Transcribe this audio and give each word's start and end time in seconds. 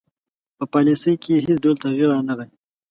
په 0.57 0.63
پالیسي 0.73 1.13
کې 1.21 1.29
یې 1.33 1.43
هیڅ 1.45 1.57
ډول 1.63 1.75
تغیر 1.83 2.07
رانه 2.13 2.33
غی. 2.37 2.49